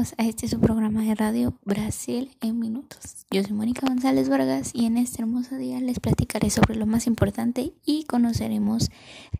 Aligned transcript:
a 0.00 0.24
este 0.24 0.48
su 0.48 0.58
programa 0.58 1.02
de 1.02 1.14
radio 1.14 1.52
Brasil 1.66 2.30
en 2.40 2.58
minutos. 2.58 3.26
Yo 3.30 3.42
soy 3.42 3.52
Mónica 3.52 3.86
González 3.86 4.30
Vargas 4.30 4.70
y 4.72 4.86
en 4.86 4.96
este 4.96 5.20
hermoso 5.20 5.56
día 5.56 5.78
les 5.78 6.00
platicaré 6.00 6.48
sobre 6.48 6.74
lo 6.74 6.86
más 6.86 7.06
importante 7.06 7.74
y 7.84 8.04
conoceremos 8.04 8.90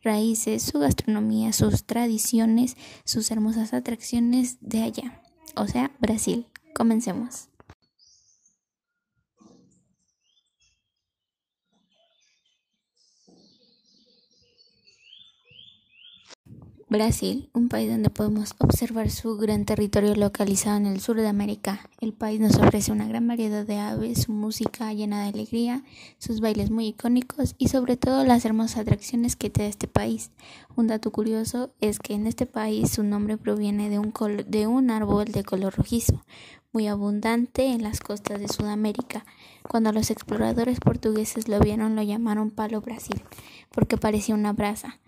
raíces, 0.03 0.63
su 0.63 0.79
gastronomía, 0.79 1.55
sus 1.55 1.85
tradiciones, 1.85 2.77
sus 3.05 3.31
hermosas 3.31 3.73
atracciones 3.73 4.59
de 4.61 4.83
allá, 4.83 5.23
o 5.57 5.67
sea, 5.67 5.93
Brasil. 5.99 6.47
Comencemos. 6.75 7.50
Brasil, 16.91 17.49
un 17.53 17.69
país 17.69 17.89
donde 17.89 18.11
podemos 18.11 18.57
observar 18.59 19.11
su 19.11 19.37
gran 19.37 19.65
territorio 19.65 20.17
localizado 20.17 20.77
en 20.77 20.87
el 20.87 20.99
sur 21.01 21.21
de 21.21 21.29
América. 21.29 21.89
El 22.01 22.13
país 22.13 22.41
nos 22.41 22.57
ofrece 22.57 22.91
una 22.91 23.07
gran 23.07 23.29
variedad 23.29 23.65
de 23.65 23.79
aves, 23.79 24.23
su 24.23 24.33
música 24.33 24.93
llena 24.93 25.23
de 25.23 25.29
alegría, 25.29 25.85
sus 26.19 26.41
bailes 26.41 26.73
muy 26.73 26.89
icónicos 26.89 27.55
y 27.59 27.69
sobre 27.69 27.97
todo 27.97 28.25
las 28.25 28.45
hermosas 28.45 28.79
atracciones 28.79 29.37
que 29.37 29.51
te 29.51 29.63
da 29.63 29.69
este 29.69 29.87
país. 29.87 30.33
Un 30.75 30.89
dato 30.89 31.13
curioso 31.13 31.73
es 31.81 32.01
que 32.01 32.15
en 32.15 32.27
este 32.27 32.47
país 32.47 32.91
su 32.91 33.05
nombre 33.05 33.37
proviene 33.37 33.89
de 33.89 34.01
un, 34.01 34.13
de 34.49 34.67
un 34.67 34.91
árbol 34.91 35.27
de 35.27 35.45
color 35.45 35.77
rojizo, 35.77 36.25
muy 36.73 36.89
abundante 36.89 37.67
en 37.67 37.85
las 37.85 38.01
costas 38.01 38.41
de 38.41 38.49
Sudamérica. 38.49 39.25
Cuando 39.69 39.93
los 39.93 40.11
exploradores 40.11 40.81
portugueses 40.81 41.47
lo 41.47 41.61
vieron 41.61 41.95
lo 41.95 42.03
llamaron 42.03 42.51
palo 42.51 42.81
Brasil, 42.81 43.23
porque 43.71 43.97
parecía 43.97 44.35
una 44.35 44.53
brasa 44.53 44.99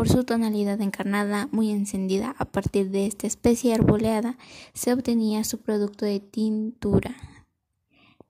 por 0.00 0.08
su 0.08 0.24
tonalidad 0.24 0.80
encarnada 0.80 1.50
muy 1.52 1.70
encendida. 1.70 2.34
A 2.38 2.46
partir 2.46 2.88
de 2.88 3.04
esta 3.04 3.26
especie 3.26 3.74
arboleada 3.74 4.38
se 4.72 4.94
obtenía 4.94 5.44
su 5.44 5.58
producto 5.58 6.06
de 6.06 6.20
tintura, 6.20 7.14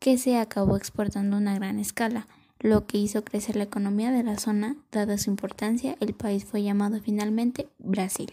que 0.01 0.19
se 0.19 0.37
acabó 0.37 0.77
exportando 0.77 1.37
a 1.37 1.39
una 1.39 1.55
gran 1.55 1.79
escala, 1.79 2.27
lo 2.59 2.89
que 2.89 2.99
hizo 2.99 3.23
crecer 3.23 3.55
la 3.55 3.63
economía 3.63 4.11
de 4.11 4.25
la 4.25 4.37
zona. 4.37 4.79
Dada 4.91 5.17
su 5.17 5.31
importancia, 5.31 5.97
el 6.01 6.13
país 6.13 6.45
fue 6.45 6.65
llamado 6.65 6.99
finalmente 7.01 7.69
Brasil. 7.79 8.33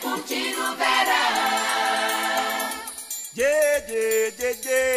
curtir 0.00 0.54
o 0.58 0.76
verão. 0.76 1.60
Yeah, 3.36 3.84
yeah, 3.88 4.32
yeah, 4.38 4.56
yeah. 4.64 4.89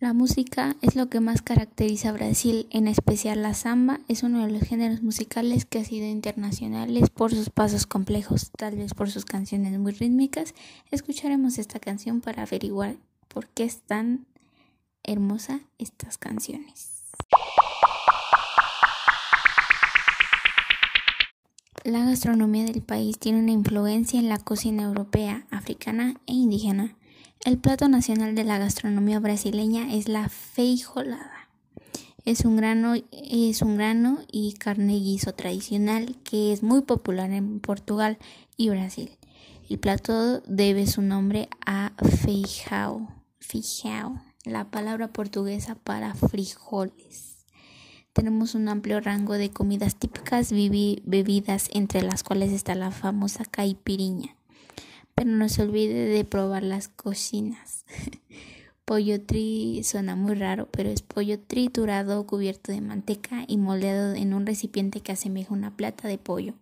La 0.00 0.12
música 0.12 0.76
es 0.82 0.96
lo 0.96 1.08
que 1.08 1.20
más 1.20 1.40
caracteriza 1.40 2.08
a 2.08 2.12
Brasil, 2.12 2.66
en 2.70 2.88
especial 2.88 3.42
la 3.42 3.54
samba 3.54 4.00
es 4.08 4.22
uno 4.24 4.44
de 4.44 4.50
los 4.50 4.62
géneros 4.62 5.02
musicales 5.02 5.64
que 5.64 5.78
ha 5.78 5.84
sido 5.84 6.06
internacionales 6.06 7.10
por 7.10 7.32
sus 7.32 7.48
pasos 7.48 7.86
complejos, 7.86 8.50
tal 8.56 8.76
vez 8.76 8.92
por 8.92 9.08
sus 9.08 9.24
canciones 9.24 9.78
muy 9.78 9.92
rítmicas. 9.92 10.52
Escucharemos 10.90 11.58
esta 11.58 11.78
canción 11.78 12.20
para 12.20 12.42
averiguar 12.42 12.96
por 13.28 13.46
qué 13.48 13.64
es 13.64 13.80
tan 13.82 14.26
hermosa 15.04 15.60
estas 15.78 16.18
canciones. 16.18 17.04
La 21.84 22.04
gastronomía 22.04 22.64
del 22.64 22.82
país 22.82 23.18
tiene 23.18 23.38
una 23.38 23.52
influencia 23.52 24.18
en 24.18 24.28
la 24.28 24.38
cocina 24.38 24.82
europea, 24.82 25.46
africana 25.50 26.14
e 26.26 26.32
indígena. 26.32 26.96
El 27.44 27.58
plato 27.58 27.88
nacional 27.88 28.34
de 28.34 28.42
la 28.42 28.56
gastronomía 28.56 29.20
brasileña 29.20 29.92
es 29.92 30.08
la 30.08 30.30
feijoada. 30.30 31.50
Es 32.24 32.46
un 32.46 32.56
grano, 32.56 32.94
es 33.12 33.60
un 33.60 33.76
grano 33.76 34.20
y 34.32 34.54
carne 34.54 34.94
guiso 34.94 35.34
tradicional 35.34 36.16
que 36.24 36.54
es 36.54 36.62
muy 36.62 36.80
popular 36.80 37.30
en 37.32 37.60
Portugal 37.60 38.16
y 38.56 38.70
Brasil. 38.70 39.10
El 39.68 39.78
plato 39.78 40.40
debe 40.46 40.86
su 40.86 41.02
nombre 41.02 41.50
a 41.66 41.92
feijão, 42.22 43.08
feijão, 43.40 44.22
la 44.46 44.70
palabra 44.70 45.12
portuguesa 45.12 45.74
para 45.74 46.14
frijoles. 46.14 47.44
Tenemos 48.14 48.54
un 48.54 48.70
amplio 48.70 49.02
rango 49.02 49.34
de 49.34 49.50
comidas 49.50 49.96
típicas 49.96 50.50
bebidas 50.50 51.68
entre 51.74 52.00
las 52.00 52.22
cuales 52.22 52.52
está 52.52 52.74
la 52.74 52.90
famosa 52.90 53.44
caipiriña 53.44 54.34
pero 55.14 55.30
no 55.30 55.48
se 55.48 55.62
olvide 55.62 56.06
de 56.06 56.24
probar 56.24 56.62
las 56.62 56.88
cocinas. 56.88 57.84
pollo 58.84 59.20
tri 59.20 59.82
suena 59.82 60.14
muy 60.16 60.34
raro, 60.34 60.68
pero 60.70 60.90
es 60.90 61.02
pollo 61.02 61.40
triturado 61.40 62.26
cubierto 62.26 62.72
de 62.72 62.80
manteca 62.80 63.44
y 63.46 63.56
moldeado 63.56 64.14
en 64.14 64.34
un 64.34 64.46
recipiente 64.46 65.00
que 65.00 65.12
asemeja 65.12 65.54
una 65.54 65.76
plata 65.76 66.08
de 66.08 66.18
pollo. 66.18 66.54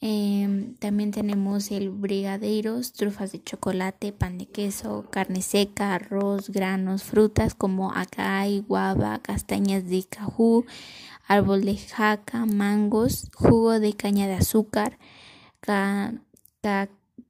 Em, 0.00 0.74
también 0.74 1.10
tenemos 1.10 1.70
el 1.70 1.90
brigadeiros, 1.90 2.92
trufas 2.92 3.32
de 3.32 3.42
chocolate, 3.42 4.12
pan 4.12 4.36
de 4.36 4.46
queso, 4.46 5.06
carne 5.10 5.40
seca, 5.40 5.94
arroz, 5.94 6.50
granos, 6.50 7.02
frutas 7.02 7.54
como 7.54 7.92
acai, 7.92 8.60
guava, 8.60 9.18
castañas 9.20 9.86
de 9.88 10.04
cajú, 10.04 10.66
árbol 11.26 11.64
de 11.64 11.76
jaca, 11.78 12.44
mangos, 12.44 13.30
jugo 13.34 13.80
de 13.80 13.94
caña 13.94 14.26
de 14.26 14.34
azúcar, 14.34 14.98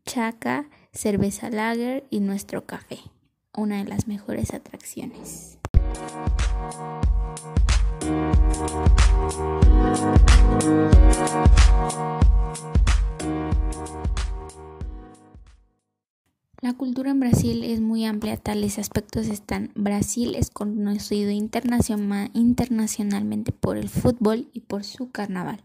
chaca, 0.06 0.70
cerveza 0.93 1.50
lager 1.50 2.06
y 2.11 2.20
nuestro 2.20 2.64
café, 2.64 3.00
una 3.55 3.79
de 3.79 3.85
las 3.91 4.06
mejores 4.06 4.55
atracciones. 4.55 5.58
La 16.62 16.73
cultura 16.73 17.11
en 17.11 17.20
Brasil 17.20 17.64
es 17.64 17.81
muy 17.81 18.06
amplia, 18.06 18.37
tales 18.37 18.79
aspectos 18.79 19.26
están. 19.26 19.73
Brasil 19.75 20.37
es 20.37 20.50
conocido 20.50 21.31
internacionalmente 21.31 23.52
por 23.52 23.76
el 23.76 23.88
fútbol 23.88 24.49
y 24.52 24.61
por 24.61 24.85
su 24.85 25.11
carnaval 25.11 25.61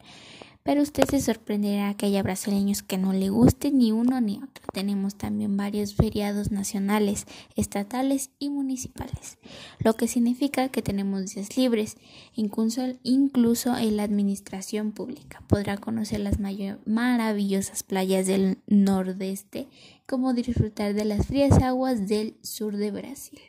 pero 0.63 0.81
usted 0.81 1.05
se 1.09 1.21
sorprenderá 1.21 1.93
que 1.95 2.05
haya 2.05 2.23
brasileños 2.23 2.83
que 2.83 2.97
no 2.97 3.13
le 3.13 3.29
guste 3.29 3.71
ni 3.71 3.91
uno 3.91 4.21
ni 4.21 4.37
otro. 4.37 4.65
Tenemos 4.73 5.15
también 5.15 5.57
varios 5.57 5.95
feriados 5.95 6.51
nacionales, 6.51 7.25
estatales 7.55 8.29
y 8.39 8.49
municipales, 8.49 9.37
lo 9.79 9.95
que 9.95 10.07
significa 10.07 10.69
que 10.69 10.81
tenemos 10.81 11.33
días 11.33 11.57
libres, 11.57 11.97
incluso, 12.35 12.81
incluso 13.03 13.75
en 13.75 13.97
la 13.97 14.03
administración 14.03 14.91
pública. 14.91 15.43
Podrá 15.47 15.77
conocer 15.77 16.19
las 16.19 16.37
maravillosas 16.85 17.83
playas 17.83 18.27
del 18.27 18.57
nordeste, 18.67 19.67
como 20.07 20.33
disfrutar 20.33 20.93
de 20.93 21.05
las 21.05 21.27
frías 21.27 21.61
aguas 21.61 22.07
del 22.07 22.35
sur 22.41 22.77
de 22.77 22.91
Brasil. 22.91 23.39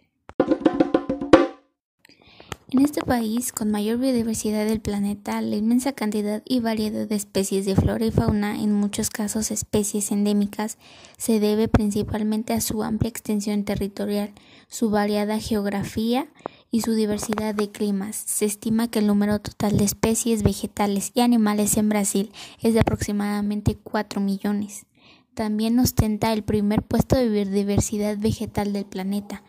En 2.73 2.81
este 2.81 3.03
país, 3.03 3.53
con 3.53 3.71
mayor 3.71 3.99
biodiversidad 3.99 4.65
del 4.65 4.81
planeta, 4.81 5.43
la 5.43 5.57
inmensa 5.57 5.93
cantidad 5.93 6.43
y 6.47 6.61
variedad 6.61 7.07
de 7.07 7.17
especies 7.17 7.67
de 7.67 7.77
flora 7.77 8.07
y 8.07 8.11
fauna, 8.11 8.63
en 8.63 8.73
muchos 8.73 9.11
casos 9.11 9.51
especies 9.51 10.11
endémicas, 10.11 10.79
se 11.19 11.39
debe 11.39 11.69
principalmente 11.69 12.55
a 12.55 12.63
su 12.63 12.83
amplia 12.83 13.11
extensión 13.11 13.65
territorial, 13.65 14.33
su 14.69 14.89
variada 14.89 15.39
geografía 15.39 16.29
y 16.71 16.81
su 16.81 16.95
diversidad 16.95 17.55
de 17.55 17.71
climas. 17.71 18.17
Se 18.17 18.47
estima 18.47 18.91
que 18.91 19.01
el 19.01 19.07
número 19.07 19.39
total 19.39 19.77
de 19.77 19.85
especies 19.85 20.43
vegetales 20.43 21.13
y 21.13 21.21
animales 21.21 21.77
en 21.77 21.91
Brasil 21.91 22.33
es 22.63 22.73
de 22.73 22.81
aproximadamente 22.81 23.77
4 23.77 24.19
millones. 24.23 24.87
También 25.35 25.79
ostenta 25.79 26.33
el 26.33 26.43
primer 26.43 26.81
puesto 26.81 27.17
de 27.17 27.29
biodiversidad 27.29 28.17
vegetal 28.17 28.73
del 28.73 28.87
planeta 28.87 29.43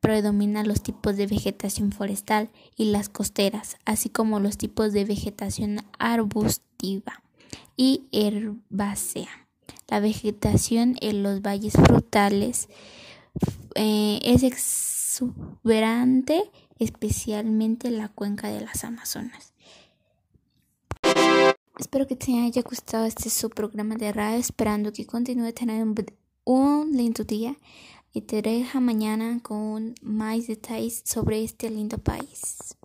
predominan 0.00 0.68
los 0.68 0.82
tipos 0.82 1.16
de 1.16 1.26
vegetación 1.26 1.92
forestal 1.92 2.50
y 2.76 2.86
las 2.86 3.08
costeras, 3.08 3.76
así 3.84 4.08
como 4.08 4.40
los 4.40 4.56
tipos 4.56 4.92
de 4.92 5.04
vegetación 5.04 5.80
arbustiva 5.98 7.22
y 7.76 8.04
herbácea. 8.12 9.28
La 9.88 10.00
vegetación 10.00 10.96
en 11.00 11.22
los 11.22 11.42
valles 11.42 11.74
frutales 11.74 12.68
eh, 13.74 14.20
es 14.22 14.42
exuberante, 14.42 16.50
especialmente 16.78 17.88
en 17.88 17.98
la 17.98 18.08
cuenca 18.08 18.48
de 18.48 18.60
las 18.60 18.84
Amazonas. 18.84 19.52
Espero 21.78 22.06
que 22.06 22.16
te 22.16 22.38
haya 22.38 22.62
gustado 22.62 23.06
este 23.06 23.30
su 23.30 23.50
programa 23.50 23.94
de 23.94 24.12
radio, 24.12 24.38
esperando 24.38 24.92
que 24.92 25.06
continúe 25.06 25.52
teniendo 25.52 26.04
un 26.44 26.96
lindo 26.96 27.24
día 27.24 27.56
y 28.12 28.22
te 28.22 28.42
deja 28.42 28.80
mañana 28.80 29.40
con 29.42 29.94
más 30.02 30.46
detalles 30.46 31.02
sobre 31.04 31.42
este 31.42 31.70
lindo 31.70 31.98
país. 31.98 32.77